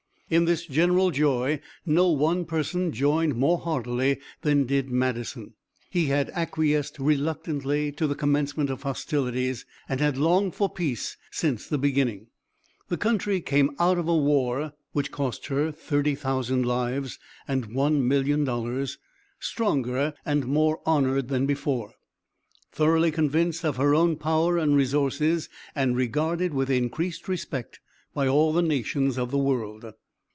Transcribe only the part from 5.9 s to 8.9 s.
had acquiesced reluctantly to the commencement of